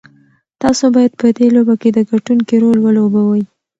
[0.61, 3.43] تاسو بايد په دې لوبه کې د ګټونکي رول ولوبوئ.